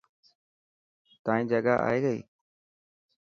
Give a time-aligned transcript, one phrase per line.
[1.23, 2.21] تائن جگا آئي گئي.